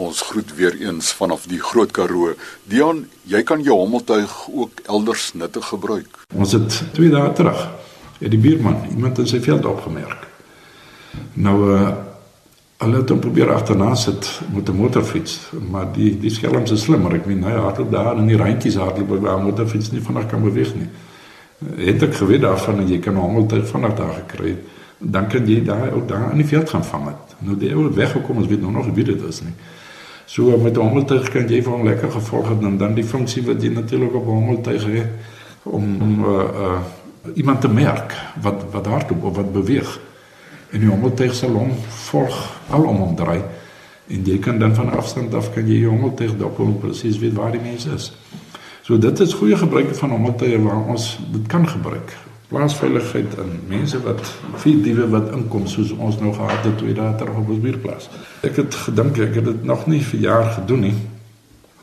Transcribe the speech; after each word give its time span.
Ons 0.00 0.22
groet 0.30 0.54
weer 0.56 0.76
eens 0.80 1.12
vanaf 1.12 1.44
die 1.50 1.58
Groot 1.60 1.90
Karoo. 1.92 2.32
Dion, 2.72 3.02
jy 3.28 3.42
kan 3.44 3.60
jou 3.60 3.76
hommeltuig 3.76 4.32
ook 4.48 4.80
elders 4.88 5.32
nuttig 5.36 5.66
gebruik. 5.68 6.22
Ons 6.32 6.54
het 6.56 6.78
twee 6.96 7.12
dae 7.12 7.32
terug 7.36 7.60
het 8.20 8.32
die 8.32 8.40
buurman 8.40 8.86
iemand 8.92 9.20
in 9.20 9.28
sy 9.28 9.40
veld 9.44 9.68
opgemerk. 9.68 10.24
Nou 11.34 11.58
uh 11.74 11.90
hulle 12.80 13.02
het 13.02 13.10
hom 13.12 13.18
probeer 13.20 13.50
agterna 13.52 13.90
sit 13.94 14.24
met 14.54 14.68
'n 14.68 14.76
motorfiets, 14.76 15.34
maar 15.70 15.92
die 15.92 16.18
die 16.18 16.30
skelms 16.30 16.70
is 16.70 16.82
slimmer. 16.82 17.14
Ek 17.14 17.26
meen 17.26 17.44
hy 17.44 17.52
hardloop 17.52 17.90
daar 17.92 18.16
in 18.16 18.26
die 18.26 18.36
randjies 18.40 18.80
hardloop 18.80 19.20
waar 19.20 19.38
'n 19.38 19.44
motorfiets 19.44 19.90
nie 19.92 20.00
vinnig 20.00 20.26
kan 20.26 20.42
beweeg 20.42 20.74
nie. 20.74 20.88
Het 21.76 22.02
ek 22.02 22.14
geweet 22.14 22.40
daarvan 22.40 22.88
jy 22.88 22.98
kan 22.98 23.14
hommeltuig 23.14 23.68
vinnig 23.68 23.94
daar 23.94 24.14
gekry 24.14 24.48
het 24.48 24.64
dan 25.00 25.28
kan 25.28 25.46
jy 25.48 25.64
daar 25.64 25.92
ook 25.92 26.08
daar 26.08 26.30
in 26.30 26.36
die 26.36 26.46
veld 26.46 26.70
gaan 26.70 26.84
vang 26.84 27.06
het. 27.06 27.36
Nou 27.38 27.56
die 27.58 27.72
ou 27.74 27.84
het 27.84 27.94
weggekom, 27.94 28.36
ons 28.36 28.46
weet 28.46 28.60
nou 28.60 28.72
nog 28.72 28.88
wie 28.94 29.04
dit 29.04 29.22
is 29.28 29.40
nie. 29.40 29.54
So 30.30 30.56
met 30.58 30.76
'n 30.76 30.80
hommeltuig 30.80 31.28
kan 31.28 31.48
jy 31.48 31.58
vir 31.62 31.72
hom 31.72 31.84
lekker 31.84 32.10
gevolg 32.10 32.48
het 32.48 32.62
en 32.62 32.76
dan 32.78 32.94
die 32.94 33.04
funksie 33.04 33.42
wat 33.42 33.62
jy 33.62 33.68
natuurlik 33.74 34.14
op 34.14 34.26
'n 34.26 34.30
hommeltuig 34.38 34.84
het 34.84 35.08
om 35.62 36.02
om 36.02 36.24
uh, 36.24 36.30
uh, 36.30 36.78
iemand 37.34 37.60
te 37.60 37.68
merk 37.68 38.14
wat 38.42 38.62
wat 38.70 38.86
hardloop 38.86 39.24
of 39.24 39.36
wat 39.36 39.52
beweeg. 39.52 40.00
En 40.70 40.80
die 40.80 40.88
hommeltuig 40.88 41.34
sal 41.34 41.50
hom 41.50 41.72
volg 41.88 42.60
al 42.70 42.82
om 42.82 42.96
hom 42.96 43.16
draai. 43.16 43.42
En 44.06 44.24
jy 44.24 44.38
kan 44.38 44.58
dan 44.58 44.74
van 44.74 44.92
afstand 44.92 45.34
af 45.34 45.52
kan 45.54 45.66
jy 45.66 45.82
die 45.82 45.88
hommeltuig 45.90 46.36
dop 46.36 46.58
om 46.58 46.78
presies 46.78 47.18
weet 47.18 47.34
waar 47.34 47.50
die 47.50 47.60
mens 47.60 47.86
is. 47.86 48.12
So 48.82 48.98
dit 48.98 49.20
is 49.20 49.34
goeie 49.34 49.56
gebruik 49.56 49.94
van 49.94 50.10
hommeltuie 50.10 50.62
waar 50.62 50.86
ons 50.86 51.18
dit 51.32 51.46
kan 51.46 51.68
gebruik 51.68 52.29
plaasveiligheid 52.50 53.36
en 53.38 53.52
mense 53.70 53.98
wat 54.02 54.22
vier 54.62 54.80
diewe 54.82 55.06
wat 55.12 55.30
inkom 55.36 55.68
soos 55.70 55.92
ons 55.94 56.18
nou 56.18 56.32
gehad 56.34 56.64
het 56.66 56.80
twee 56.80 56.96
dae 56.96 57.12
terug 57.18 57.38
op 57.38 57.52
ons 57.54 57.62
buurplaas. 57.62 58.08
Ek 58.46 58.58
het 58.58 58.78
gedink 58.86 59.20
ek 59.22 59.38
het 59.38 59.46
dit 59.52 59.62
nog 59.66 59.86
nie 59.90 60.00
vir 60.02 60.24
jaar 60.24 60.48
gedoen 60.56 60.82
nie. 60.88 60.96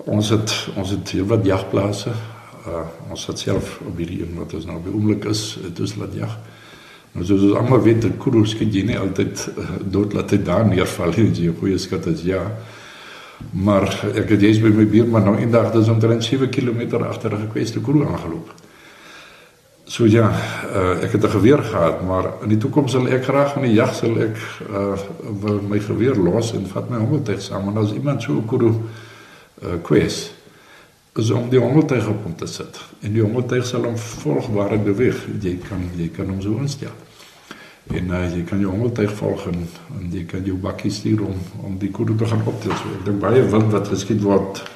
Ons 0.04 0.34
het 0.36 0.52
ons 0.76 0.92
het 0.92 1.16
hier 1.16 1.28
wat 1.32 1.48
jagplase. 1.48 2.12
Uh, 2.68 2.84
ons 3.14 3.24
het 3.30 3.40
self 3.40 3.78
op 3.88 3.96
hierdie 3.96 4.26
een 4.26 4.36
wat 4.36 4.58
ons 4.58 4.68
nou 4.68 4.76
by 4.84 4.92
oomblik 4.92 5.30
is, 5.32 5.54
dit 5.64 5.80
is 5.86 5.96
laat 5.96 6.20
jag. 6.20 6.36
Nou 7.16 7.24
soos 7.24 7.48
ons 7.48 7.56
almal 7.62 7.80
weet, 7.86 8.04
die 8.04 8.12
koeroes 8.20 8.58
kan 8.60 8.68
jy 8.74 8.84
nie 8.90 9.00
altyd 9.00 9.48
uh, 9.54 9.70
dood 9.88 10.18
laat 10.18 10.36
hy 10.36 10.42
daar 10.44 10.68
neerval 10.68 11.16
nie, 11.16 11.32
jy 11.48 11.56
goeie 11.62 11.80
skat 11.80 12.12
is 12.12 12.28
ja. 12.28 12.44
Maar 13.56 13.88
ek 14.18 14.36
het 14.36 14.44
jous 14.44 14.60
by 14.60 14.76
my 14.76 14.92
buurman 14.92 15.30
nou 15.30 15.38
eendag 15.40 15.72
dis 15.72 15.88
omtrent 15.94 16.28
7 16.28 16.52
km 16.52 17.06
agter 17.08 17.32
'n 17.32 17.48
gekweste 17.48 17.80
koeroe 17.80 18.10
aangeloop. 18.12 18.67
So 19.88 20.04
ja, 20.06 20.28
uh, 20.76 21.04
ek 21.04 21.12
het 21.12 21.24
'n 21.24 21.30
geweer 21.30 21.64
gehad, 21.64 22.02
maar 22.04 22.26
in 22.42 22.50
die 22.50 22.58
toekoms 22.58 22.92
sal 22.92 23.08
ek 23.08 23.24
graag 23.24 23.56
in 23.56 23.62
die 23.62 23.74
jag 23.74 23.94
sal 23.96 24.20
ek 24.20 24.36
uh, 24.70 25.00
my 25.70 25.80
geweer 25.80 26.16
los 26.16 26.52
en 26.54 26.68
vat 26.68 26.90
my 26.90 26.98
hommeltuig 26.98 27.42
saam 27.42 27.70
en 27.70 27.78
as 27.78 27.94
iemand 27.94 28.22
so 28.22 28.42
kudu 28.42 28.68
uh, 28.68 29.80
kwes 29.82 30.32
is 31.16 31.32
om 31.32 31.50
die 31.50 31.60
hommeltuig 31.60 32.08
op 32.08 32.24
hom 32.24 32.36
te 32.36 32.48
sit 32.48 32.80
en 33.02 33.14
die 33.14 33.22
hommeltuig 33.22 33.66
sal 33.66 33.84
hom 33.84 33.98
volg 33.98 34.48
waar 34.48 34.70
hy 34.70 34.78
beweeg. 34.78 35.24
Jy 35.42 35.58
kan 35.70 35.90
jy 35.96 36.10
kan 36.10 36.30
hom 36.30 36.42
so 36.42 36.58
instel. 36.60 36.92
En 37.88 38.12
uh, 38.12 38.36
jy 38.36 38.44
kan 38.44 38.60
jou 38.60 38.72
hommeltuig 38.72 39.12
volg 39.12 39.48
en, 39.48 39.68
en 40.02 40.12
jy 40.12 40.26
kan 40.26 40.44
jou 40.44 40.58
bakkie 40.58 40.92
stuur 40.92 41.22
om 41.22 41.40
om 41.64 41.78
die 41.80 41.92
kudu 41.92 42.16
te 42.16 42.26
gaan 42.26 42.44
optel. 42.44 42.76
So 42.76 42.92
ek 43.00 43.06
dink 43.06 43.20
baie 43.24 43.42
wind 43.42 43.72
wat 43.72 43.88
geskiet 43.88 44.22
word 44.22 44.68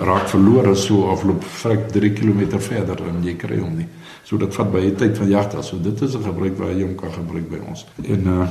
raak 0.00 0.28
verlore 0.32 0.74
so 0.74 1.04
of 1.12 1.24
loop 1.24 1.44
vrek 1.44 1.88
3 1.92 2.12
km 2.12 2.58
verder 2.58 3.02
en 3.08 3.22
jy 3.24 3.34
kry 3.36 3.58
hom 3.60 3.76
nie. 3.76 3.88
So 4.24 4.38
dit 4.40 4.54
vat 4.54 4.72
baie 4.72 4.92
tyd 4.96 5.18
van 5.18 5.28
jag 5.28 5.50
daar. 5.52 5.64
So 5.64 5.78
dit 5.82 6.00
is 6.02 6.14
'n 6.14 6.22
gebruik 6.22 6.58
wat 6.58 6.72
jy 6.76 6.82
hom 6.82 6.94
kan 6.94 7.12
gebruik 7.12 7.50
by 7.50 7.58
ons. 7.68 7.86
En 8.02 8.26
uh 8.26 8.48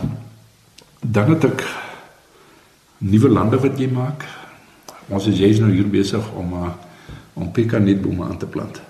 dan 1.02 1.30
het 1.30 1.44
ek 1.44 1.64
nuwe 2.98 3.30
lande 3.30 3.58
wat 3.58 3.80
jy 3.80 3.88
maak. 3.88 4.26
Ons 5.08 5.28
is 5.28 5.40
jy's 5.40 5.60
nou 5.60 5.72
hier 5.72 5.88
besig 5.88 6.32
om 6.34 6.54
uh 6.54 6.72
om 7.34 7.52
pekanetbome 7.52 8.24
aan 8.24 8.38
te 8.38 8.46
plant. 8.46 8.82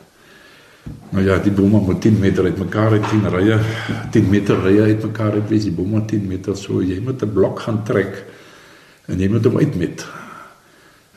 Nou 1.10 1.26
ja, 1.26 1.38
die 1.38 1.52
bome 1.52 1.80
moet 1.80 2.02
10 2.02 2.20
meter 2.20 2.44
uitmekaar 2.44 2.92
uit 2.92 3.08
10 3.10 3.30
rye, 3.30 3.60
10 4.12 4.30
meter 4.30 4.62
rye 4.64 4.82
uitmekaar 4.82 5.32
uit 5.32 5.50
wees. 5.50 5.64
Die 5.64 5.72
bome 5.72 6.06
10 6.06 6.28
meter 6.28 6.58
so 6.58 6.82
jy 6.82 7.00
moet 7.00 7.22
'n 7.22 7.34
blok 7.34 7.60
gaan 7.60 7.84
trek 7.84 8.26
en 9.06 9.20
jy 9.20 9.30
moet 9.30 9.46
hom 9.46 9.58
uitmet. 9.58 10.19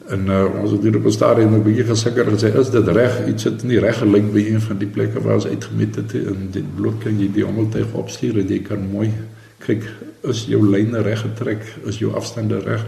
En 0.08 0.26
uh, 0.26 0.60
ons 0.60 0.70
het 0.70 0.82
hier 0.82 0.96
op 0.96 1.04
'n 1.04 1.10
stadium 1.10 1.54
'n 1.54 1.62
bietjie 1.62 1.84
gesukkel 1.84 2.26
en 2.26 2.38
sê 2.38 2.56
is 2.58 2.70
dit 2.70 2.88
reg? 2.88 3.26
Iets 3.26 3.44
het 3.44 3.62
nie 3.62 3.78
reg 3.78 3.98
gelyk 3.98 4.32
by 4.32 4.38
een 4.38 4.60
van 4.60 4.78
die 4.78 4.88
plekke 4.88 5.20
waar 5.20 5.34
ons 5.34 5.46
uitgemet 5.46 5.96
het 5.96 6.14
en 6.14 6.48
dit 6.50 6.74
bloot 6.74 6.98
kan 6.98 7.18
jy 7.20 7.28
die 7.32 7.44
hommeltuig 7.44 7.92
opstuur 7.92 8.38
en 8.38 8.48
jy 8.48 8.62
kan 8.62 8.90
mooi 8.90 9.12
kyk 9.58 9.84
is 10.22 10.46
jou 10.46 10.62
lyne 10.70 11.02
reg 11.02 11.20
getrek, 11.20 11.62
is 11.86 11.98
jou 11.98 12.14
afstande 12.14 12.58
reg. 12.58 12.84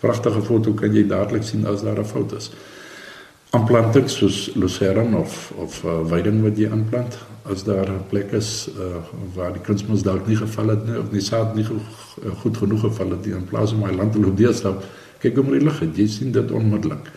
Pragtige 0.00 0.42
foto 0.42 0.72
kan 0.72 0.94
jy 0.94 1.06
dadelik 1.06 1.42
sien 1.42 1.66
as 1.66 1.82
daar 1.82 1.98
'n 1.98 2.04
fout 2.04 2.32
is. 2.32 2.50
Aanplanting 3.50 4.10
soos 4.10 4.50
lucerne 4.54 5.16
of 5.16 5.52
of 5.56 5.84
uh, 5.84 6.02
weiding 6.10 6.42
wat 6.42 6.58
jy 6.58 6.70
aanplant, 6.70 7.18
as 7.50 7.64
daar 7.64 7.88
'n 7.88 8.06
plek 8.08 8.32
is 8.32 8.68
uh, 8.78 8.84
waar 9.34 9.52
die 9.52 9.62
kunsmis 9.62 10.02
dalk 10.02 10.26
nie 10.26 10.36
geval 10.36 10.68
het 10.68 10.86
nie 10.86 10.98
of 10.98 11.08
die 11.10 11.20
saad 11.20 11.54
nie 11.54 11.64
go 11.64 11.74
goed 12.42 12.56
genoeg 12.56 12.80
geval 12.80 13.10
het 13.10 13.26
nie 13.26 13.34
in 13.34 13.44
plaas 13.44 13.72
om 13.72 13.80
my 13.80 13.90
land 13.90 14.12
te 14.12 14.20
loop 14.20 14.36
deurstap 14.36 14.84
kyk 15.22 15.38
om 15.42 15.52
die 15.54 15.62
lig 15.64 15.78
het. 15.80 15.96
Jy 15.96 16.06
sien 16.10 16.32
dit 16.34 16.52
onmiddellik. 16.52 17.10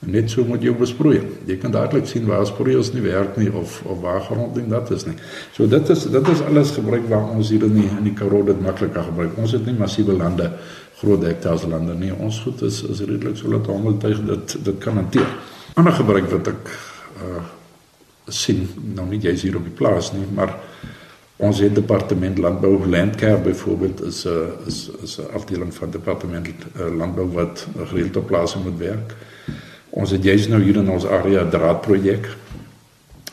En 0.00 0.14
net 0.14 0.30
so 0.32 0.44
moet 0.48 0.62
jy 0.64 0.72
besproei 0.72 1.18
jy 1.48 1.58
kan 1.60 1.74
dadelik 1.74 2.06
sien 2.08 2.24
waar 2.28 2.46
sproeiers 2.48 2.92
nie 2.94 3.02
werk 3.04 3.36
nie 3.36 3.50
of 3.52 3.82
of 3.84 4.00
waar 4.00 4.22
grond 4.24 4.54
ding 4.56 4.70
dat 4.72 4.90
is 4.96 5.04
nie. 5.04 5.16
So 5.52 5.68
dit 5.68 5.92
is 5.92 6.06
dit 6.08 6.28
is 6.32 6.40
alles 6.48 6.72
gebruik 6.76 7.04
waar 7.10 7.28
ons 7.34 7.52
hier 7.52 7.66
in 7.68 7.76
die 7.76 7.88
in 7.88 8.06
die 8.08 8.14
Karoo 8.16 8.42
dit 8.48 8.60
makliker 8.64 9.04
gebruik. 9.10 9.36
Ons 9.36 9.52
het 9.52 9.68
nie 9.68 9.76
massiewe 9.76 10.16
lande 10.16 10.48
groot 11.02 11.24
hektare 11.28 11.68
lande 11.68 11.94
nie. 12.00 12.12
Ons 12.16 12.40
goed 12.46 12.62
is 12.64 12.82
is 12.88 13.04
redelik 13.04 13.36
so 13.36 13.52
dat 13.52 13.68
almal 13.68 13.98
tyd 14.00 14.24
dit 14.26 14.56
dit 14.64 14.80
kan 14.80 14.96
hanteer. 14.96 15.28
Ander 15.76 15.92
gebruik 16.00 16.30
wat 16.32 16.54
ek 16.54 16.76
uh 17.20 17.48
sien 18.30 18.68
nou 18.94 19.08
nie 19.10 19.18
jy's 19.18 19.42
hier 19.42 19.56
op 19.58 19.64
die 19.66 19.74
plaas 19.74 20.12
nie 20.14 20.22
maar 20.36 20.52
Ons 21.40 21.58
het 21.64 21.74
departement 21.74 22.38
landbou 22.38 22.86
landcare 22.86 23.40
byvoorbeeld 23.40 24.02
is 24.04 24.24
'n 24.24 24.28
uh, 24.28 24.66
is 24.66 24.90
is 25.02 25.18
'n 25.18 25.32
afdeling 25.32 25.74
van 25.74 25.90
departement 25.90 26.48
uh, 26.48 26.96
landbou 26.96 27.28
wat 27.32 27.66
gereeld 27.84 28.16
op 28.16 28.26
plase 28.26 28.58
moet 28.58 28.78
werk. 28.78 29.14
Ons 29.90 30.10
het 30.10 30.24
jous 30.24 30.48
nou 30.48 30.62
hier 30.62 30.76
in 30.76 30.90
ons 30.90 31.06
area 31.06 31.48
draadprojek. 31.48 32.28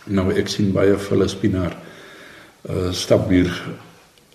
Nou 0.04 0.34
ek 0.34 0.48
sien 0.48 0.72
baie 0.72 0.98
volle 0.98 1.28
spinaar 1.28 1.76
uh 2.70 2.92
stap 2.92 3.30
hier 3.30 3.52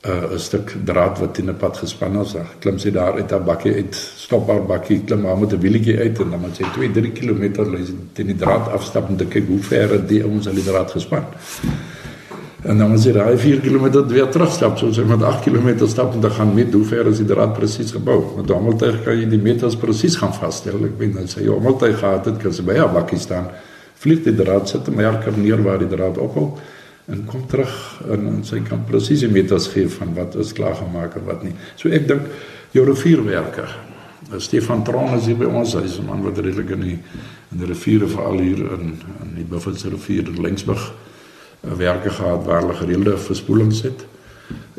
uh 0.06 0.32
'n 0.32 0.38
stuk 0.38 0.76
draad 0.84 1.18
wat 1.18 1.38
in 1.38 1.48
'n 1.48 1.56
pad 1.56 1.76
gespan 1.76 2.20
is. 2.20 2.34
Klim 2.58 2.78
sy 2.78 2.90
daar 2.90 3.14
uit 3.14 3.32
'n 3.32 3.44
bakkie 3.44 3.74
uit, 3.74 3.94
stop 4.16 4.48
haar 4.48 4.66
bakkie, 4.66 5.00
klim 5.04 5.20
maar 5.20 5.38
met 5.38 5.52
'n 5.52 5.60
wielietjie 5.60 5.98
uit 5.98 6.18
en 6.18 6.30
dan 6.30 6.40
moet 6.40 6.56
sy 6.56 6.64
2, 6.72 6.90
3 6.90 7.12
km 7.12 7.42
lê 7.72 7.80
teen 8.12 8.26
die 8.26 8.36
draad 8.36 8.68
afstap 8.68 9.08
om 9.08 9.16
te 9.16 9.26
kyk 9.26 9.46
hoe 9.46 9.62
ver 9.62 10.06
dit 10.06 10.24
ons 10.24 10.46
al 10.46 10.54
die 10.54 10.64
draad 10.64 10.90
gespan. 10.90 11.24
En 12.62 12.78
dan 12.78 12.92
as 12.94 13.04
jy 13.08 13.12
daai 13.16 13.34
4 13.38 13.60
km 13.64 13.88
weer 14.06 14.28
terugstap, 14.30 14.76
soos 14.78 14.98
jy 14.98 15.04
met 15.08 15.22
8 15.26 15.42
km 15.48 15.86
stap 15.90 16.14
en 16.14 16.20
dan 16.22 16.30
gaan 16.30 16.52
met 16.54 16.70
hoe 16.72 16.84
ver 16.86 17.08
is 17.10 17.18
die 17.18 17.26
draad 17.26 17.56
presies 17.56 17.90
gebou. 17.90 18.20
Met 18.36 18.52
hommeltuig 18.54 19.00
kan 19.02 19.18
jy 19.18 19.26
die 19.26 19.40
meters 19.42 19.74
presies 19.76 20.14
gaan 20.20 20.34
vasstel. 20.36 20.78
Ek 20.86 20.94
weet 21.00 21.16
nou 21.16 21.26
sê 21.26 21.42
jy 21.42 21.50
hommeltuig 21.50 21.98
gehad 21.98 22.30
het, 22.30 22.38
kan 22.38 22.54
jy 22.54 22.62
by 22.68 22.78
'n 22.78 22.94
bakkie 22.94 23.18
staan. 23.18 23.50
Vlieg 23.98 24.22
die 24.22 24.34
draad 24.34 24.68
sit 24.68 24.86
en 24.86 24.94
merker 24.94 25.34
neer 25.36 25.62
waar 25.62 25.78
die 25.78 25.90
draad 25.90 26.18
ophou 26.18 26.58
en 27.06 27.24
kom 27.26 27.46
terug 27.46 28.02
en, 28.10 28.26
en 28.26 28.44
sy 28.44 28.60
kan 28.60 28.84
presies 28.86 29.20
die 29.20 29.28
meters 29.28 29.66
gee 29.68 29.88
van 29.88 30.14
wat 30.14 30.36
is 30.38 30.52
klaar 30.52 30.74
gemaak 30.74 31.16
en 31.16 31.24
wat 31.26 31.42
nie. 31.42 31.54
So 31.76 31.88
ek 31.88 32.06
dink 32.06 32.22
jou 32.70 32.86
rivierwerker 32.86 33.74
Stefan 34.38 34.84
Tron 34.84 35.16
is 35.18 35.26
hier 35.26 35.36
by 35.36 35.48
ons. 35.50 35.74
Hy 35.74 35.84
is 35.84 35.98
'n 35.98 36.06
man 36.06 36.22
wat 36.22 36.38
redelik 36.38 36.70
in 36.70 36.80
die 36.80 36.98
in 37.52 37.58
die 37.58 37.66
riviere 37.66 38.06
veral 38.06 38.38
hier 38.38 38.72
in 38.78 39.00
in 39.22 39.34
die 39.34 39.44
Buffalo 39.44 39.76
rivier 39.90 40.28
in 40.28 40.42
Lensburg 40.42 40.92
werke 41.62 42.10
gehad 42.10 42.44
waar 42.44 42.60
hulle 42.60 42.74
gereelde 42.74 43.16
verspoelings 43.18 43.82
het. 43.82 44.06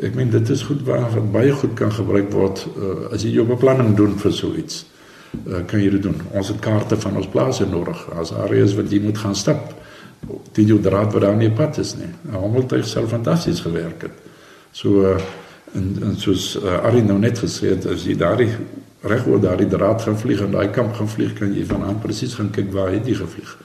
Ek 0.03 0.15
meen 0.15 0.29
dit 0.29 0.49
is 0.49 0.63
goed 0.67 0.81
waar 0.85 1.07
wat 1.13 1.31
baie 1.31 1.51
goed 1.51 1.73
kan 1.79 1.91
gebruik 1.91 2.31
word 2.33 2.65
uh, 2.75 3.13
as 3.15 3.23
jy 3.23 3.37
jou 3.37 3.45
beplanning 3.47 3.95
doen 3.95 4.17
vir 4.19 4.33
so 4.35 4.51
iets. 4.59 4.83
Uh, 5.47 5.63
kan 5.69 5.79
jy 5.79 5.93
dit 5.95 6.03
doen? 6.03 6.19
Ons 6.35 6.51
het 6.51 6.59
kaarte 6.61 6.97
van 6.99 7.15
ons 7.17 7.29
plase 7.31 7.65
nodig. 7.69 8.03
As 8.19 8.33
areas 8.35 8.75
wat 8.77 8.91
jy 8.91 8.99
moet 9.01 9.17
gaan 9.17 9.35
stap. 9.35 9.71
Dit 10.53 10.67
jou 10.67 10.79
draad 10.83 11.13
wat 11.13 11.23
daar 11.23 11.39
nie 11.39 11.51
pad 11.51 11.79
is 11.81 11.95
nie. 11.99 12.11
Hommeltuig 12.35 12.85
self 12.87 13.09
fantasties 13.15 13.63
gewerk 13.63 14.07
het. 14.09 14.19
So 14.75 15.07
uh, 15.07 15.17
en, 15.73 15.89
en 16.03 16.17
soos 16.19 16.53
uh, 16.59 16.81
Ari 16.83 17.01
nou 17.05 17.17
net 17.21 17.39
gesê 17.39 17.73
het, 17.73 17.87
as 17.89 18.05
jy 18.07 18.17
daardie 18.19 18.51
reg 19.07 19.25
oor 19.27 19.39
daardie 19.41 19.67
draad 19.71 20.03
gaan 20.03 20.19
vlieg 20.19 20.43
en 20.43 20.53
daai 20.53 20.69
kamp 20.75 20.95
gaan 20.99 21.09
vlieg, 21.11 21.33
kan 21.39 21.51
jy 21.55 21.65
van 21.67 21.83
aan 21.87 21.99
presies 22.03 22.37
gaan 22.39 22.51
kyk 22.55 22.69
waar 22.75 22.91
het 22.93 23.07
jy 23.07 23.17
gevlieg 23.19 23.55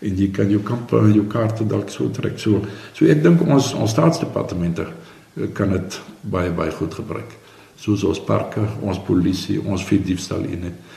en 0.00 0.16
jy 0.16 0.30
kan 0.32 0.50
jou 0.50 0.60
kampe 0.64 0.98
en 0.98 1.12
jou 1.14 1.26
kaarte 1.28 1.66
dalk 1.68 1.90
so 1.92 2.08
trek. 2.14 2.38
So 2.40 2.62
so 2.96 3.08
ek 3.10 3.22
dink 3.24 3.42
ons 3.46 3.72
ons 3.76 3.92
staatsdepartemente 3.92 4.86
eh, 4.86 5.50
kan 5.54 5.72
dit 5.76 6.00
baie 6.22 6.52
baie 6.56 6.72
goed 6.76 6.94
gebruik. 6.96 7.36
Soos 7.80 8.04
ons 8.04 8.20
parke, 8.20 8.62
ons 8.84 9.00
polisie, 9.06 9.60
ons 9.60 9.84
vir 9.88 10.02
diefstal 10.04 10.44
in 10.44 10.68
dit. 10.68 10.96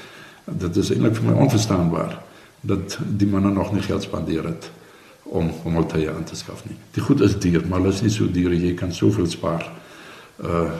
Dit 0.64 0.80
is 0.80 0.92
eintlik 0.92 1.16
vir 1.20 1.30
my 1.30 1.36
onverstaanbaar 1.46 2.18
dat 2.64 2.98
die 3.08 3.28
manne 3.28 3.52
nog 3.52 3.72
nie 3.76 3.84
geld 3.84 4.04
spandeer 4.04 4.48
het 4.48 4.70
om 5.24 5.52
om 5.64 5.78
aan 5.78 6.24
te 6.28 6.36
skaf 6.36 6.64
nie. 6.68 6.76
Die 6.96 7.04
goed 7.04 7.22
is 7.22 7.40
duur, 7.40 7.64
maar 7.68 7.80
hulle 7.80 7.94
is 7.94 8.02
nie 8.02 8.12
so 8.12 8.28
duur 8.28 8.54
jy 8.54 8.74
kan 8.76 8.94
soveel 8.94 9.28
spaar. 9.28 9.70
Uh 10.44 10.72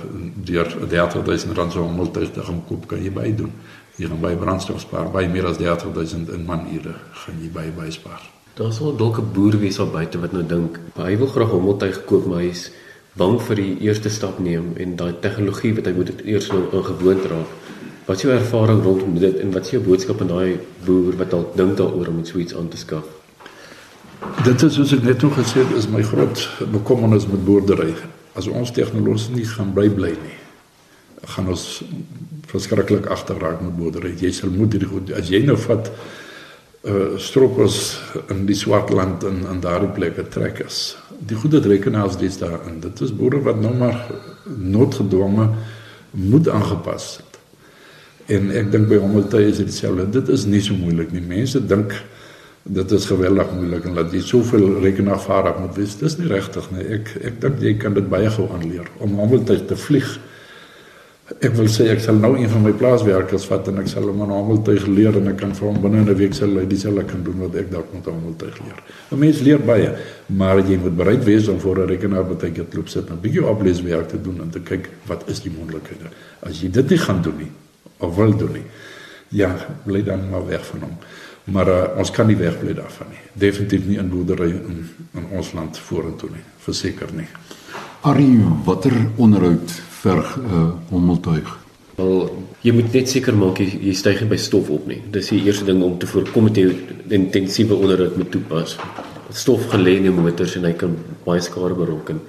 deur 0.44 0.68
30000 0.90 1.56
rand 1.58 1.72
so 1.72 1.84
om 1.84 2.00
al 2.00 2.12
te 2.12 2.28
gaan 2.44 2.64
koop 2.68 2.88
kan 2.88 3.14
by 3.14 3.36
doen. 3.36 3.52
Jy 3.94 4.08
gaan 4.10 4.22
baie 4.24 4.38
brandstof 4.38 4.82
spaar, 4.82 5.12
baie 5.14 5.28
meer 5.30 5.46
as 5.46 5.60
30000 5.62 6.32
in 6.34 6.48
manure 6.48 6.96
gaan 7.24 7.36
jy 7.42 7.50
baie 7.54 7.70
baie 7.76 7.92
spaar. 7.94 8.24
Daar's 8.58 8.80
wel 8.82 8.96
dalk 8.98 9.20
'n 9.20 9.34
boer 9.34 9.58
wees 9.60 9.80
al 9.80 9.92
buite 9.94 10.20
wat 10.20 10.32
nou 10.34 10.44
dink, 10.46 10.80
hy 10.96 11.18
wil 11.18 11.28
graag 11.28 11.50
hommeltuig 11.50 12.06
koop, 12.06 12.26
maar 12.26 12.42
hy's 12.42 12.72
bang 13.16 13.40
vir 13.42 13.56
die 13.56 13.78
eerste 13.86 14.10
stap 14.10 14.40
neem 14.40 14.74
en 14.78 14.96
daai 14.96 15.14
tegnologie 15.22 15.74
wat 15.76 15.86
hy 15.86 15.94
moet 15.94 16.26
eers 16.26 16.50
nou 16.50 16.64
ingewoond 16.72 17.26
raak. 17.26 17.50
Wat 18.06 18.16
is 18.18 18.24
jou 18.24 18.34
ervaring 18.34 18.84
rondom 18.84 19.20
dit 19.20 19.40
en 19.40 19.52
wat 19.52 19.66
is 19.66 19.72
jou 19.72 19.82
boodskap 19.84 20.22
aan 20.22 20.28
daai 20.28 20.60
boer 20.86 21.16
wat 21.18 21.30
dalk 21.32 21.56
dink 21.56 21.78
daaroor 21.78 22.08
om 22.08 22.20
iets 22.20 22.56
aan 22.56 22.68
te 22.68 22.78
skaf? 22.78 23.06
Dit 24.44 24.64
is 24.64 24.74
soos 24.74 24.94
ek 24.94 25.04
net 25.04 25.22
nog 25.22 25.38
gesê 25.38 25.62
het, 25.62 25.78
is 25.78 25.88
my 25.88 26.02
groot 26.02 26.50
bekommernis 26.72 27.28
met 27.28 27.46
boerdery. 27.46 27.94
As 28.36 28.48
ons 28.48 28.72
tegnologies 28.72 29.30
nie 29.30 29.46
gaan 29.46 29.74
bly 29.74 29.90
bly 29.90 30.10
nie, 30.10 30.38
gaan 31.24 31.48
ons 31.48 31.84
verskriklik 32.52 33.06
agterraak 33.06 33.62
met 33.62 33.78
boerdery. 33.78 34.14
Jy 34.20 34.32
sal 34.36 34.52
moet 34.54 34.76
hierdie 34.76 34.90
goed 34.92 35.14
as 35.18 35.32
jy 35.32 35.44
nou 35.48 35.58
vat 35.68 35.90
uh 36.84 37.16
in 38.30 38.46
die 38.46 38.56
Swartland 38.56 39.24
en 39.24 39.46
en 39.48 39.60
daardie 39.64 39.92
plekke 39.96 40.28
trekkers. 40.28 40.98
Die 41.20 41.38
goeie 41.40 41.62
rekenaars 41.64 42.18
dis 42.20 42.38
daar 42.38 42.60
en 42.68 42.80
dit 42.84 43.02
is 43.02 43.14
boere 43.16 43.40
wat 43.42 43.62
nou 43.62 43.72
maar 43.76 44.02
noodgedwonge 44.58 45.50
moet 46.12 46.50
aangepas 46.50 47.18
het. 47.18 47.40
En 48.28 48.52
ek 48.52 48.72
dink 48.72 48.90
by 48.90 49.00
hom 49.00 49.16
altyd 49.16 49.48
is 49.52 49.62
dit 49.62 49.72
dieselfde. 49.72 50.10
Dit 50.12 50.30
is 50.30 50.44
nie 50.46 50.62
so 50.62 50.76
moeilik 50.76 51.12
nie. 51.12 51.24
Mense 51.24 51.60
dink 51.66 51.96
dit 52.64 52.92
is 52.92 53.06
geweldig 53.06 53.50
moeilik 53.56 53.88
en 53.88 53.96
dat 54.00 54.12
jy 54.16 54.22
soveel 54.24 54.80
rekenaarvaardig 54.84 55.60
moet 55.60 55.80
wees. 55.80 55.96
Dis 56.00 56.18
nie 56.20 56.28
regtig 56.28 56.70
nie. 56.76 56.84
Ek 57.00 57.16
ek 57.32 57.42
dink 57.44 57.64
jy 57.64 57.74
kan 57.80 57.96
dit 57.96 58.08
baie 58.12 58.30
gou 58.32 58.50
aanleer 58.52 58.92
om 59.00 59.16
hom 59.20 59.40
altyd 59.40 59.68
te 59.72 59.80
vlieg. 59.80 60.20
Ek 61.24 61.54
wil 61.56 61.70
sê 61.72 61.86
ek 61.88 62.02
sal 62.04 62.18
nou 62.20 62.34
een 62.36 62.50
van 62.52 62.66
my 62.66 62.74
plaaswerkers 62.76 63.46
vat 63.48 63.68
en 63.72 63.78
ek 63.80 63.88
sal 63.88 64.10
hom 64.10 64.20
'n 64.26 64.32
hommeltuig 64.34 64.88
leer 64.92 65.16
en 65.16 65.30
ek 65.32 65.38
kan 65.40 65.54
vir 65.56 65.68
hom 65.70 65.80
binne 65.82 66.04
'n 66.04 66.18
week 66.20 66.34
sal 66.34 66.52
hy 66.52 66.66
dieselfde 66.68 67.06
kan 67.08 67.24
doen 67.24 67.40
wat 67.40 67.56
ek 67.56 67.72
dalk 67.72 67.94
met 67.94 68.08
'n 68.08 68.12
hommeltuig 68.12 68.60
leer. 68.60 68.80
'n 69.12 69.20
Mens 69.20 69.40
leer 69.40 69.60
baie, 69.60 69.96
maar 70.28 70.60
jy 70.60 70.78
moet 70.78 70.98
bereid 70.98 71.24
wees 71.24 71.48
om 71.48 71.60
voor 71.60 71.80
'n 71.80 71.88
rekenaar 71.88 72.26
baie 72.26 72.52
tyd 72.52 72.74
loop 72.74 72.90
sit 72.90 73.08
en 73.08 73.16
'n 73.16 73.22
bietjie 73.22 73.46
opleeswerk 73.46 74.10
te 74.10 74.22
doen 74.22 74.42
en 74.42 74.50
te 74.50 74.60
kyk 74.60 74.90
wat 75.08 75.30
is 75.30 75.40
die 75.40 75.52
moontlikhede. 75.52 76.12
As 76.42 76.62
jy 76.62 76.70
dit 76.70 76.90
nie 76.90 76.98
gaan 76.98 77.22
doen 77.22 77.38
nie 77.38 77.52
of 78.00 78.16
wil 78.16 78.36
doen 78.38 78.52
nie, 78.54 78.66
ja, 79.30 79.56
bly 79.86 80.04
dan 80.04 80.30
maar 80.30 80.46
weg 80.46 80.66
van 80.66 80.80
hom. 80.80 80.98
Maar 81.46 81.68
uh, 81.68 81.98
ons 81.98 82.12
kan 82.12 82.28
nie 82.28 82.38
wegbly 82.38 82.74
daarvan 82.74 83.08
nie. 83.10 83.20
Definitief 83.34 83.86
nie 83.86 83.98
in 83.98 84.10
boerdery 84.10 84.50
in, 84.50 84.90
in 85.14 85.26
ons 85.32 85.54
land 85.54 85.78
vorentoe 85.78 86.30
nie, 86.30 86.44
verseker 86.58 87.08
nie. 87.14 87.28
Ari, 88.02 88.44
watter 88.66 88.94
onderhoud 89.16 89.93
verg 90.04 90.38
'n 90.38 90.46
uh, 90.52 90.70
hommeltuig? 90.90 91.50
Wel, 91.96 92.46
jy 92.66 92.72
moet 92.74 92.94
net 92.94 93.10
seker 93.10 93.36
maak 93.38 93.60
jy, 93.62 93.68
jy 93.88 93.94
styg 93.94 94.22
nie 94.24 94.30
by 94.34 94.40
stof 94.42 94.70
op 94.74 94.88
nie. 94.90 95.02
Dis 95.14 95.30
die 95.30 95.44
eerste 95.46 95.66
ding 95.66 95.84
om 95.86 95.98
te 96.00 96.10
voorkom 96.10 96.50
dat 96.50 96.58
jy 96.58 96.72
intensiewe 97.10 97.78
onderhoud 97.78 98.18
moet 98.18 98.32
toepas. 98.34 98.78
Stof 99.30 99.68
gelê 99.72 99.98
in 100.00 100.08
die 100.10 100.16
motors 100.16 100.56
en 100.58 100.66
hy 100.66 100.74
kan 100.74 100.98
baie 101.26 101.42
skade 101.42 101.78
berokken. 101.78 102.20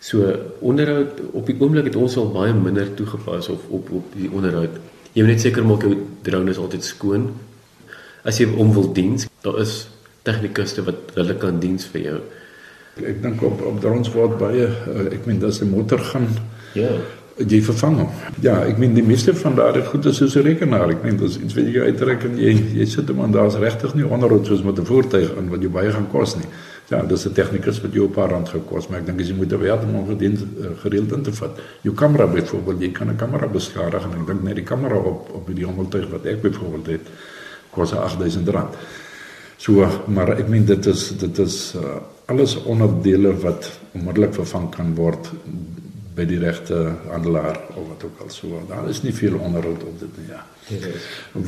So 0.00 0.28
onderhoud 0.60 1.20
op 1.32 1.48
die 1.48 1.56
oomblik 1.58 1.88
het 1.90 1.96
ons 1.96 2.16
al 2.20 2.28
baie 2.34 2.52
minder 2.54 2.92
toegepas 2.94 3.48
of 3.48 3.64
op 3.70 3.90
op 4.02 4.14
die 4.14 4.30
onderhoud. 4.30 4.76
Jy 5.16 5.24
moet 5.24 5.32
net 5.32 5.44
seker 5.46 5.64
maak 5.64 5.82
jou 5.82 5.96
drone 6.22 6.52
is 6.52 6.60
altyd 6.60 6.84
skoon. 6.84 7.30
As 8.22 8.38
jy 8.40 8.50
hom 8.52 8.74
wil 8.76 8.92
diens, 8.92 9.26
daar 9.42 9.58
is 9.62 9.86
tegnikuste 10.28 10.84
wat 10.84 11.14
hulle 11.16 11.38
kan 11.40 11.60
diens 11.62 11.88
vir 11.88 12.02
jou. 12.02 12.18
Ek 13.00 13.22
dink 13.22 13.42
op 13.42 13.64
op 13.64 13.80
drones 13.80 14.12
word 14.12 14.36
baie 14.40 14.68
uh, 14.68 15.08
ek 15.08 15.26
meen 15.26 15.42
as 15.44 15.62
die 15.62 15.68
motor 15.68 16.02
gaan 16.12 16.28
Ja. 16.76 16.90
jy 17.36 17.58
vervang 17.60 17.98
hom. 18.00 18.12
Ja, 18.40 18.54
ek 18.64 18.78
meen 18.80 18.94
die 18.96 19.04
meeste 19.04 19.34
van 19.36 19.56
daardie 19.58 19.82
goed 19.84 20.06
is 20.08 20.16
soos 20.16 20.36
'n 20.36 20.42
rekenaar. 20.46 20.88
Ek 20.90 21.02
meen 21.04 21.18
dis 21.20 21.36
iets 21.36 21.54
wat 21.54 21.66
jy 21.68 21.82
uitreken 21.84 22.38
jy 22.38 22.52
jy 22.78 22.86
sit 22.86 23.08
hom 23.08 23.20
aan 23.20 23.32
daar's 23.32 23.58
regtig 23.60 23.94
nie 23.94 24.06
onderhoud 24.06 24.46
soos 24.46 24.62
met 24.62 24.78
'n 24.78 24.84
voertuig 24.84 25.36
in 25.36 25.50
wat 25.50 25.62
jy 25.62 25.68
baie 25.68 25.92
gaan 25.92 26.08
kos 26.10 26.36
nie. 26.36 26.48
Ja, 26.88 27.02
dis 27.02 27.26
'n 27.26 27.32
tegnikus 27.32 27.80
wat 27.82 27.92
jou 27.92 28.06
'n 28.06 28.12
paar 28.12 28.30
rand 28.30 28.48
gekos, 28.48 28.88
maar 28.88 29.00
ek 29.00 29.06
dink 29.06 29.20
as 29.20 29.28
jy 29.28 29.34
moet 29.34 29.50
weet 29.50 29.82
om 29.84 29.94
hom 29.94 30.08
gedien 30.08 30.32
uh, 30.32 30.66
gereeld 30.80 31.12
in 31.12 31.22
te 31.22 31.32
vat. 31.32 31.60
Jou 31.82 31.94
kamera 31.94 32.26
byvoorbeeld, 32.26 32.80
jy 32.80 32.92
kan 32.92 33.08
'n 33.08 33.16
kamera 33.16 33.46
beskadig 33.46 34.02
en 34.04 34.20
ek 34.20 34.26
dink 34.26 34.42
net 34.42 34.54
die 34.54 34.64
kamera 34.64 34.96
op 34.96 35.28
op 35.34 35.54
die 35.54 35.64
hommeltuig 35.64 36.08
wat 36.10 36.24
ek 36.24 36.40
byvoorbeeld 36.40 36.86
het 36.86 37.06
kos 37.70 37.92
8000 37.92 38.48
rand. 38.48 38.74
So, 39.56 39.86
maar 40.06 40.38
ek 40.38 40.48
meen 40.48 40.64
dit 40.64 40.86
is 40.86 41.16
dit 41.18 41.38
is 41.38 41.74
uh, 41.76 42.00
alles 42.26 42.56
onderdele 42.64 43.32
wat 43.40 43.70
onmiddellik 43.92 44.34
vervang 44.34 44.70
kan 44.70 44.94
word 44.94 45.30
by 46.16 46.24
die 46.28 46.38
regte 46.40 46.76
handelaar 47.10 47.58
of 47.76 47.88
wat 47.90 48.04
ook 48.08 48.20
al 48.24 48.30
so. 48.32 48.60
Daar 48.68 48.88
is 48.88 49.02
nie 49.04 49.12
veel 49.14 49.36
onderhoud 49.36 49.82
op 49.84 50.00
dit 50.00 50.20
nie, 50.20 50.28
ja. 50.32 50.42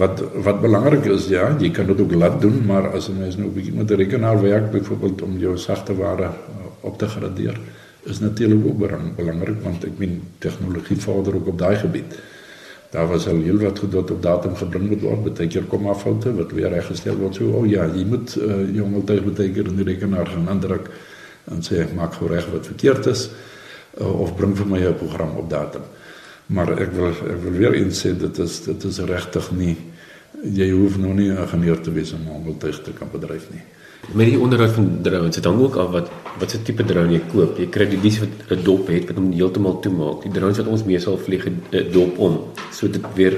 Wat 0.00 0.20
wat 0.44 0.60
belangrik 0.60 1.08
is, 1.08 1.28
ja, 1.32 1.48
jy 1.60 1.70
kan 1.74 1.88
dit 1.88 2.00
ook 2.04 2.12
laat 2.12 2.40
doen, 2.44 2.60
maar 2.66 2.90
as 2.92 3.08
'n 3.08 3.18
mens 3.18 3.36
nou 3.36 3.48
'n 3.48 3.54
bietjie 3.54 3.74
met 3.74 3.90
'n 3.90 4.00
rekenaar 4.02 4.42
werk 4.42 4.70
byvoorbeeld 4.70 5.22
om 5.22 5.38
jou 5.38 5.56
sagte 5.56 5.96
ware 5.96 6.28
uh, 6.28 6.66
op 6.80 6.98
te 6.98 7.08
gradeer, 7.08 7.60
is 8.04 8.20
natuurlik 8.20 8.66
ook 8.66 8.78
belangrik 9.16 9.62
want 9.62 9.84
ek 9.84 9.98
meen 9.98 10.22
tegnologie 10.38 10.96
vorder 10.96 11.34
ook 11.34 11.46
op 11.46 11.58
daai 11.58 11.76
gebied. 11.76 12.18
Daar 12.90 13.06
was 13.06 13.26
al 13.26 13.40
heel 13.40 13.58
wat 13.58 13.78
goed 13.78 13.92
wat 13.92 14.10
op 14.10 14.22
datum 14.22 14.56
gebring 14.56 14.88
moet 14.88 15.00
word, 15.00 15.34
baie 15.34 15.48
keer 15.48 15.64
kom 15.64 15.88
af 15.88 16.02
foute 16.02 16.34
wat 16.34 16.52
weer 16.52 16.68
reggestel 16.68 17.16
word. 17.16 17.34
So, 17.34 17.44
o 17.44 17.60
oh 17.60 17.66
ja, 17.66 17.84
jy 17.86 18.04
moet 18.04 18.36
uh, 18.36 18.74
jou 18.74 18.88
multituig 18.88 19.34
baie 19.34 19.52
keer 19.52 19.66
in 19.66 19.76
die 19.76 19.84
rekenaar 19.84 20.26
gaan 20.26 20.48
indruk 20.48 20.88
en 21.44 21.62
sê 21.62 21.86
maak 21.94 22.12
gou 22.14 22.28
reg 22.28 22.46
wat 22.52 22.66
verkeerd 22.66 23.06
is 23.06 23.30
uh, 24.00 24.20
of 24.20 24.36
bring 24.36 24.56
vir 24.56 24.66
my 24.66 24.80
'n 24.86 24.94
program 24.94 25.36
op 25.36 25.50
datum. 25.50 25.82
Maar 26.46 26.78
ek 26.80 26.92
wil 26.92 27.08
ek 27.08 27.40
wil 27.42 27.52
weer 27.52 27.74
insê 27.74 28.16
dit 28.18 28.38
is 28.38 28.60
dit 28.64 28.84
is 28.84 28.98
regtig 28.98 29.50
nie 29.52 29.76
jy 30.42 30.70
hoef 30.70 30.98
nou 30.98 31.14
nie 31.14 31.30
'n 31.30 31.36
ingenieur 31.36 31.80
te 31.80 31.90
wees 31.90 32.12
om 32.12 32.20
'n 32.20 32.44
multituig 32.44 32.82
te 32.82 32.92
kan 32.92 33.08
bedryf 33.12 33.50
nie. 33.50 33.62
Met 34.14 34.26
die 34.30 34.38
onderhoud 34.38 34.70
van 34.70 35.02
drones, 35.02 35.34
dit 35.34 35.44
hang 35.44 35.60
ook 35.60 35.76
af 35.76 35.90
wat 35.90 36.10
wat 36.38 36.50
se 36.50 36.62
tipe 36.62 36.84
drone 36.84 37.12
jy 37.12 37.22
koop. 37.32 37.58
Jy 37.58 37.66
kry 37.66 37.86
die 37.88 38.00
dis 38.00 38.20
wat 38.20 38.28
'n 38.50 38.62
dop 38.62 38.86
het 38.88 39.06
wat 39.06 39.16
hom 39.16 39.32
heeltemal 39.32 39.80
toemaak. 39.80 40.22
Die 40.22 40.32
drones 40.32 40.58
wat 40.58 40.66
ons 40.66 40.84
meestal 40.84 41.18
vlieg 41.18 41.46
'n 41.46 41.92
dop 41.92 42.18
om, 42.18 42.38
so 42.70 42.88
dit 42.88 43.02
weer 43.14 43.34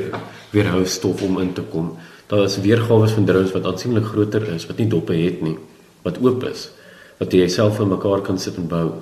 weerhou 0.53 0.85
stof 0.85 1.23
om 1.23 1.41
in 1.41 1.53
te 1.53 1.63
kom. 1.63 1.97
Daar 2.27 2.45
is 2.45 2.61
weergawe 2.61 3.09
van 3.09 3.25
drones 3.25 3.53
wat 3.53 3.65
aansienlik 3.65 4.05
groter 4.05 4.49
is 4.55 4.67
wat 4.67 4.79
nie 4.79 4.89
doppe 4.89 5.15
het 5.15 5.43
nie, 5.43 5.57
wat 6.03 6.19
oop 6.23 6.45
is, 6.45 6.71
wat 7.19 7.33
jy 7.33 7.49
self 7.49 7.81
in 7.81 7.89
mekaar 7.89 8.21
kan 8.23 8.39
sit 8.39 8.57
en 8.57 8.69
bou. 8.69 8.93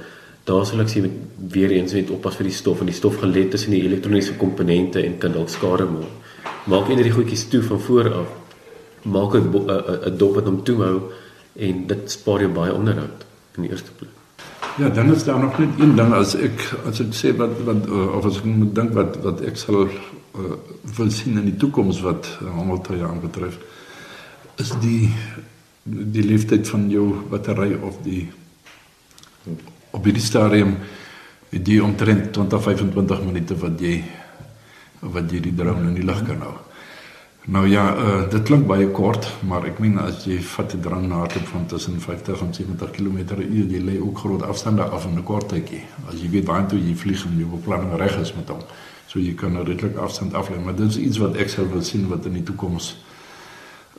Daar 0.48 0.64
sal 0.66 0.80
ek 0.80 0.90
sê 0.92 1.02
met 1.04 1.16
weer 1.52 1.74
eens 1.76 1.92
net 1.92 2.10
oppas 2.14 2.38
vir 2.40 2.48
die 2.48 2.56
stof 2.56 2.80
en 2.80 2.88
die 2.88 2.96
stof 2.96 3.20
lê 3.22 3.44
tussen 3.52 3.74
die 3.76 3.84
elektroniese 3.84 4.36
komponente 4.40 5.02
en 5.04 5.18
kan 5.20 5.34
dalk 5.36 5.52
skade 5.52 5.84
maak. 5.92 6.44
Maak 6.72 6.88
net 6.88 7.04
die 7.04 7.16
goedjies 7.16 7.48
toe 7.52 7.62
van 7.62 7.80
voor 7.86 8.12
af. 8.22 8.30
Maak 9.04 9.34
'n 9.34 9.48
'n 10.08 10.16
dop 10.16 10.34
wat 10.36 10.48
hom 10.48 10.62
toehou 10.64 11.12
en 11.56 11.86
dit 11.86 12.10
spaar 12.10 12.40
jou 12.40 12.52
baie 12.52 12.72
onderhoud 12.74 13.26
in 13.56 13.62
die 13.62 13.70
eerste 13.70 13.92
plek. 13.98 14.14
Ja, 14.78 14.88
dan 14.88 15.12
is 15.12 15.24
daar 15.24 15.40
nog 15.40 15.58
net 15.58 15.68
een 15.78 15.96
ding 15.96 16.12
as 16.14 16.34
ek 16.34 16.74
as 16.86 17.00
ek 17.00 17.14
sê 17.20 17.36
wat 17.36 17.50
wat 17.66 17.88
uh, 17.88 18.16
of 18.16 18.24
as 18.24 18.36
ek 18.38 18.44
moet 18.44 18.74
dink 18.74 18.92
wat 18.94 19.16
wat 19.22 19.40
ek 19.40 19.56
sal 19.56 19.88
uh, 19.88 20.54
wil 20.96 21.10
sien 21.10 21.38
in 21.38 21.48
die 21.50 21.56
toekoms 21.56 22.00
wat 22.00 22.28
uh, 22.42 23.08
aanbetref 23.10 23.58
is 24.56 24.70
die 24.80 25.10
die 25.82 26.22
leeftyd 26.22 26.68
van 26.68 26.90
jou 26.90 27.06
battery 27.30 27.74
of 27.82 27.98
die 28.04 28.28
op 29.90 30.04
die 30.04 30.20
stadium 30.20 30.76
die 31.50 31.82
omtrent 31.82 32.32
20 32.32 32.62
25 32.62 33.22
minute 33.24 33.56
wat 33.56 33.80
jy 33.80 34.04
wat 35.00 35.30
jy 35.30 35.40
die 35.40 35.54
drone 35.54 35.88
in 35.88 35.94
die 35.94 36.04
lug 36.04 36.24
kan 36.26 36.40
hou. 36.42 36.56
Nou 37.48 37.62
ja, 37.70 37.84
uh, 37.96 38.24
dit 38.28 38.42
klink 38.44 38.66
baie 38.68 38.90
kort, 38.92 39.24
maar 39.48 39.64
ek 39.64 39.78
meen 39.80 39.96
as 40.02 40.26
jy 40.26 40.36
vat 40.42 40.74
'n 40.74 40.82
drone 40.84 41.08
na 41.08 41.22
hardloop 41.22 41.46
van 41.46 41.66
tussen 41.66 42.00
50 42.00 42.40
en 42.40 42.52
70 42.54 42.90
km/h, 42.90 43.38
jy 43.72 43.80
lê 43.80 43.96
ook 44.00 44.18
groot 44.18 44.42
afstande 44.42 44.82
af 44.82 45.06
in 45.06 45.16
'n 45.16 45.22
kort 45.22 45.48
tydjie. 45.48 45.80
As 46.08 46.20
jy 46.20 46.28
weet 46.30 46.46
waartoe 46.46 46.78
jy 46.78 46.94
vlieg 46.94 47.24
en 47.24 47.38
jou 47.38 47.48
beplanning 47.48 47.96
reg 47.96 48.18
is 48.20 48.34
met 48.34 48.48
hom, 48.48 48.60
so 49.06 49.18
jy 49.18 49.34
kan 49.34 49.56
'n 49.56 49.64
redelike 49.64 49.98
afstand 49.98 50.34
aflê, 50.34 50.60
maar 50.64 50.76
dit 50.76 50.88
is 50.88 50.96
iets 50.96 51.18
wat 51.18 51.36
ek 51.36 51.48
sou 51.48 51.68
wil 51.68 51.82
sien 51.82 52.08
wat 52.08 52.26
in 52.26 52.32
die 52.32 52.42
toekoms 52.42 52.96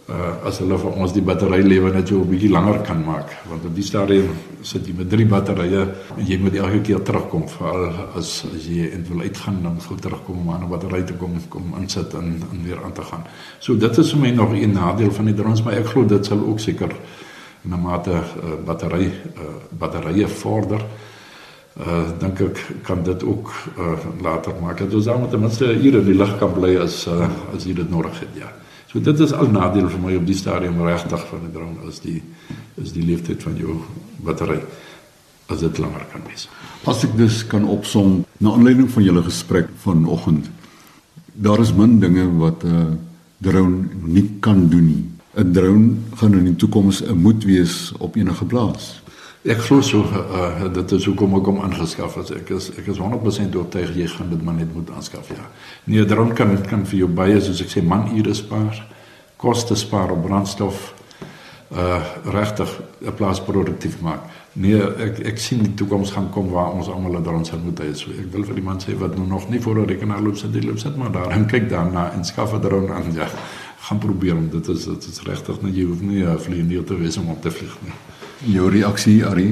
uh 0.10 0.48
as 0.50 0.60
hulle 0.62 0.78
vir 0.82 0.96
ons 1.04 1.14
die 1.14 1.22
battery 1.22 1.62
lewe 1.64 1.92
net 1.94 2.08
so 2.08 2.22
'n 2.22 2.30
bietjie 2.30 2.50
langer 2.50 2.82
kan 2.88 3.04
maak 3.06 3.30
want 3.50 3.66
op 3.66 3.76
die 3.76 3.84
stadium 3.84 4.30
sit 4.62 4.88
jy 4.88 4.94
met 4.98 5.10
drie 5.10 5.26
batterye 5.26 5.82
en 6.18 6.26
jy 6.26 6.38
moet 6.38 6.56
elke 6.56 6.82
keer 6.82 7.02
terugkom 7.02 7.48
veral 7.48 7.94
as 8.16 8.46
as 8.56 8.66
jy 8.68 8.90
wil 9.10 9.22
uitgaan 9.22 9.62
dan 9.64 9.74
moet 9.74 9.90
jy 9.90 10.00
terugkom 10.08 10.38
om 10.40 10.50
'n 10.56 10.70
battery 10.70 11.04
te 11.04 11.14
kom 11.14 11.34
kom 11.50 11.74
insit 11.82 12.14
en 12.14 12.42
en 12.52 12.64
weer 12.64 12.80
aan 12.84 12.94
te 12.94 13.02
gaan. 13.02 13.24
So 13.60 13.76
dit 13.76 13.98
is 13.98 14.12
vir 14.12 14.22
my 14.22 14.32
nog 14.32 14.54
'n 14.54 14.74
nadeel 14.74 15.12
van 15.12 15.26
die 15.26 15.36
drones 15.36 15.64
maar 15.64 15.74
ek 15.74 15.86
glo 15.86 16.06
dit 16.06 16.26
sal 16.26 16.40
ook 16.40 16.60
seker 16.60 16.92
na 17.62 17.78
mate 17.78 18.12
uh, 18.12 18.56
battery 18.66 19.12
uh, 19.38 19.44
batterye 19.80 20.28
vorder 20.28 20.82
uh 21.80 22.08
dink 22.20 22.40
ek 22.42 22.58
kan 22.84 23.04
dit 23.04 23.24
ook 23.24 23.52
uh, 23.78 23.98
later 24.22 24.54
maak 24.62 24.78
dat 24.78 24.94
ons 24.94 25.06
dan 25.06 25.30
ten 25.30 25.40
minste 25.40 25.66
hier 25.66 25.96
in 25.96 26.06
die 26.06 26.18
lig 26.18 26.38
kan 26.40 26.54
bly 26.54 26.76
as 26.78 27.08
uh, 27.08 27.30
as 27.56 27.64
jy 27.64 27.74
dit 27.74 27.90
nodig 27.90 28.20
het 28.20 28.36
ja. 28.36 28.50
So 28.90 28.98
dit 29.00 29.20
is 29.22 29.34
al 29.38 29.52
nadeel 29.54 29.86
vir 29.86 30.00
my 30.02 30.16
op 30.18 30.24
die 30.26 30.38
stadium 30.38 30.80
regtig 30.82 31.22
van 31.30 31.44
'n 31.46 31.52
drone 31.54 31.88
as 31.88 32.00
die 32.02 32.24
is 32.82 32.92
die 32.92 33.04
leeftyd 33.06 33.44
van 33.44 33.56
jou 33.56 33.76
battery 34.26 34.64
as 35.48 35.60
dit 35.60 35.78
langer 35.78 36.06
kan 36.12 36.22
wees. 36.26 36.50
As 36.86 37.04
ek 37.04 37.18
dus 37.18 37.46
kan 37.48 37.66
opsom 37.66 38.26
na 38.40 38.50
aanleiding 38.50 38.90
van 38.90 39.04
julle 39.04 39.24
gesprek 39.24 39.68
vanoggend. 39.84 40.50
Daar 41.34 41.60
is 41.60 41.74
min 41.74 42.00
dinge 42.00 42.26
wat 42.38 42.64
'n 42.64 42.68
uh, 42.68 42.86
drone 43.38 43.86
nie 44.06 44.38
kan 44.40 44.70
doen 44.70 44.86
nie. 44.86 45.06
'n 45.38 45.52
Drone 45.54 45.90
gaan 46.16 46.34
in 46.34 46.46
die 46.46 46.56
toekoms 46.56 47.04
'n 47.04 47.14
moet 47.14 47.44
wees 47.44 47.94
op 48.00 48.16
enige 48.16 48.46
plaas. 48.46 49.02
Ek 49.48 49.62
glo 49.64 49.80
so 49.80 50.04
uh, 50.04 50.66
dit 50.76 50.92
is 50.98 51.06
hoekom 51.08 51.38
ek 51.38 51.46
hom 51.48 51.62
aangeskaf 51.64 52.18
het. 52.20 52.32
Ek 52.42 52.50
is 52.58 52.66
ek 52.76 52.90
is 52.92 52.98
100% 53.00 53.54
oortuig 53.56 53.94
jy 53.96 54.08
gaan 54.12 54.34
dit 54.34 54.42
maar 54.44 54.58
net 54.58 54.74
moet 54.76 54.90
aanskaf 54.92 55.30
ja. 55.32 55.46
Nee, 55.88 56.04
drone 56.04 56.36
kan 56.36 56.52
kan 56.68 56.84
vir 56.84 57.06
jou 57.06 57.08
baie 57.08 57.38
soos 57.40 57.62
ek 57.64 57.72
sê 57.72 57.80
man 57.80 58.10
ure 58.20 58.36
spaar, 58.36 58.82
koste 59.40 59.80
spaar 59.80 60.12
op 60.12 60.26
brandstof 60.26 60.90
uh 61.72 62.02
regtig 62.36 62.74
'n 63.00 63.16
plaas 63.16 63.40
produktief 63.40 64.02
maak. 64.04 64.28
Nee, 64.60 64.82
ek 65.08 65.24
ek 65.32 65.40
sien 65.40 65.64
die 65.64 65.74
toekoms 65.74 66.12
gaan 66.12 66.30
kom 66.36 66.52
waar 66.52 66.76
ons 66.76 66.92
almal 66.92 67.16
'n 67.20 67.24
drone 67.24 67.46
sal 67.46 67.64
moet 67.64 67.80
hê. 67.80 67.96
So 67.96 68.12
ek 68.12 68.34
wil 68.36 68.44
vir 68.44 68.56
die 68.56 68.68
man 68.68 68.84
sê 68.84 68.98
wat 69.00 69.16
nou 69.16 69.28
nog 69.28 69.50
nie 69.50 69.62
voor 69.62 69.80
'n 69.80 69.88
rekenaar 69.88 70.22
loop 70.22 70.38
sit, 70.38 70.64
loop 70.64 70.80
sit 70.80 70.98
maar 70.98 71.12
daar 71.12 71.32
en 71.32 71.48
kyk 71.48 71.70
daarna 71.70 72.12
en 72.12 72.26
skaf 72.26 72.54
'n 72.54 72.62
drone 72.62 72.92
aan 72.92 73.14
ja. 73.14 73.30
Gaan 73.88 74.00
probeer 74.00 74.36
om 74.36 74.50
dit 74.50 74.68
is 74.68 74.84
dit 74.84 75.04
is 75.08 75.22
regtig 75.24 75.62
net 75.62 75.76
jy 75.76 75.86
hoef 75.86 76.02
nie 76.02 76.26
'n 76.26 76.40
vlieënier 76.40 76.84
te 76.84 76.98
wees 76.98 77.18
om 77.18 77.30
op 77.30 77.42
te 77.42 77.52
vlieg 77.52 77.78
nie. 77.84 77.94
Jou 78.48 78.70
reaksie, 78.72 79.20
Ari? 79.28 79.50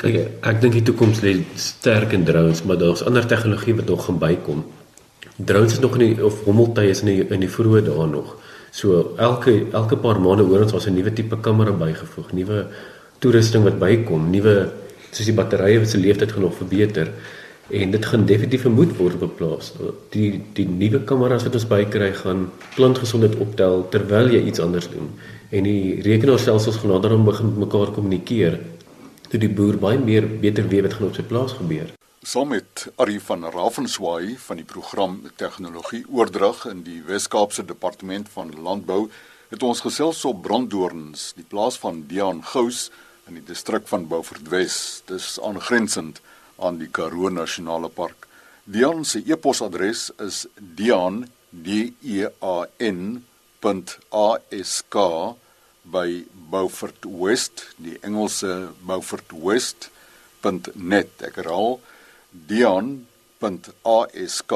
Kyk, 0.00 0.16
ek 0.42 0.56
dink 0.58 0.74
die 0.74 0.82
toekoms 0.88 1.20
lê 1.22 1.36
sterk 1.54 2.16
in 2.16 2.24
drones, 2.26 2.64
maar 2.66 2.80
daar's 2.80 3.04
ander 3.06 3.22
tegnologie 3.30 3.76
wat 3.78 3.86
nog 3.86 4.08
gaan 4.08 4.18
bykom. 4.18 4.64
Drones 5.38 5.76
is 5.76 5.78
nog 5.84 5.94
nie 6.02 6.16
of 6.18 6.40
hommeltuie 6.42 6.90
is 6.90 7.04
in 7.04 7.12
die 7.12 7.28
in 7.30 7.44
die 7.44 7.50
vroeë 7.50 7.84
dae 7.86 8.06
nog. 8.10 8.34
So 8.74 9.14
elke 9.22 9.54
elke 9.70 10.00
paar 10.02 10.18
maande 10.18 10.48
hoor 10.48 10.64
ons 10.66 10.74
ons 10.74 10.88
'n 10.88 10.94
nuwe 10.96 11.12
tipe 11.12 11.38
kamera 11.38 11.70
bygevoeg, 11.70 12.32
nuwe 12.32 12.66
toerusting 13.20 13.62
wat 13.62 13.78
bykom, 13.78 14.30
nuwe 14.30 14.72
soos 15.12 15.26
die 15.26 15.34
batterye 15.34 15.78
wat 15.78 15.88
se 15.88 15.98
lewensduur 15.98 16.32
gaan 16.32 16.42
nog 16.42 16.58
verbeter 16.58 17.08
en 17.72 17.90
dit 17.90 18.06
gaan 18.06 18.24
definitief 18.28 18.64
moet 18.68 18.96
word 18.96 19.14
op 19.14 19.22
'n 19.22 19.36
plaas. 19.36 19.72
Die 20.10 20.42
die 20.52 20.68
nuwe 20.68 21.04
kameras 21.04 21.44
wat 21.44 21.54
ons 21.54 21.66
bykry 21.66 22.12
gaan 22.12 22.50
plantgesondheid 22.74 23.38
optel 23.38 23.88
terwyl 23.88 24.30
jy 24.30 24.42
iets 24.44 24.60
anders 24.60 24.88
doen 24.90 25.08
en 25.50 25.66
die 25.68 26.00
rekenaarstelsels 26.00 26.76
gaan 26.76 26.90
nader 26.94 27.12
om 27.12 27.24
begin 27.24 27.58
mekaar 27.58 27.90
kommunikeer. 27.92 28.60
Toe 29.28 29.40
die 29.40 29.50
boer 29.52 29.76
baie 29.76 29.98
meer 29.98 30.24
beter 30.40 30.68
weet 30.68 30.82
wat 30.82 30.94
gaan 30.94 31.08
op 31.08 31.14
sy 31.14 31.22
plaas 31.22 31.52
gebeur. 31.52 31.92
Saam 32.22 32.48
met 32.48 32.86
Ari 32.96 33.18
van 33.20 33.44
Ravenswaai 33.44 34.36
van 34.38 34.56
die 34.56 34.64
program 34.64 35.20
Tegnologie 35.36 36.04
Oordrag 36.08 36.66
in 36.70 36.82
die 36.82 37.02
Wes-Kaapse 37.06 37.64
Departement 37.64 38.28
van 38.28 38.52
Landbou 38.62 39.10
het 39.48 39.62
ons 39.62 39.80
gesels 39.80 40.24
op 40.24 40.42
Branddoorns, 40.42 41.32
die 41.36 41.44
plaas 41.48 41.76
van 41.78 42.04
Dian 42.08 42.44
Gous 42.44 42.90
in 43.28 43.34
die 43.34 43.44
distrik 43.44 43.88
van 43.90 44.06
Beaufort 44.08 44.48
Wes. 44.48 45.02
Dis 45.06 45.40
aangrensend 45.42 46.22
aan 46.58 46.78
die 46.78 46.88
Karoo 46.88 47.30
Nasionale 47.30 47.88
Park. 47.88 48.28
Dian 48.64 49.04
se 49.04 49.22
e-posadres 49.26 50.12
is 50.22 50.46
dian 50.56 51.28
d 51.50 51.94
e 52.02 52.26
a 52.40 52.66
n 52.78 53.24
a 53.62 54.38
s 54.50 54.82
k 54.88 54.96
by 55.84 56.24
Beaufort 56.50 57.06
West, 57.06 57.74
die 57.78 57.98
Engelse 58.02 58.72
Beaufort 58.86 59.32
West.net. 59.32 61.22
Ek 61.22 61.36
herhaal 61.38 61.80
dion.ask 62.32 64.52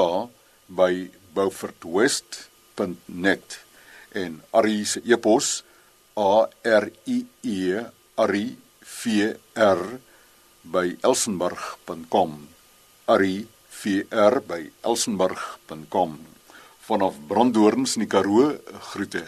by 0.68 1.10
beaufortwest.net 1.36 3.60
en 4.16 4.40
Ari 4.56 4.88
se 4.88 5.04
e-pos 5.04 5.60
a 6.16 6.48
r 6.64 6.88
i 7.12 7.28
e 7.44 7.84
ari 8.16 8.56
v 8.80 9.36
r 9.54 10.00
by 10.72 10.96
elsenburg.com 11.06 12.32
ari 13.14 13.46
v 13.80 14.02
r 14.10 14.40
by 14.42 14.62
elsenburg.com 14.82 16.16
vanaf 16.88 17.18
branddoorns 17.28 17.96
in 17.96 18.04
die 18.04 18.10
Karoo 18.10 18.54
groete 18.90 19.24